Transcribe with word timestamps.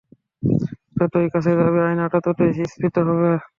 যতোই 0.97 1.27
কাছে 1.33 1.51
যাবে, 1.59 1.79
আয়নাটা 1.87 2.19
ততোই 2.25 2.51
স্ফীত 2.65 2.95
হবে! 3.07 3.31